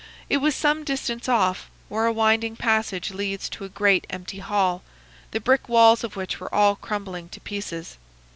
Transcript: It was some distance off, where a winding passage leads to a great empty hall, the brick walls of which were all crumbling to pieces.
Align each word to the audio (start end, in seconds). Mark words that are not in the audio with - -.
It 0.31 0.37
was 0.37 0.55
some 0.55 0.83
distance 0.83 1.29
off, 1.29 1.69
where 1.87 2.07
a 2.07 2.11
winding 2.11 2.55
passage 2.55 3.11
leads 3.11 3.47
to 3.49 3.65
a 3.65 3.69
great 3.69 4.07
empty 4.09 4.39
hall, 4.39 4.81
the 5.29 5.39
brick 5.39 5.69
walls 5.69 6.03
of 6.03 6.15
which 6.15 6.39
were 6.39 6.51
all 6.51 6.75
crumbling 6.75 7.29
to 7.29 7.39
pieces. 7.39 7.99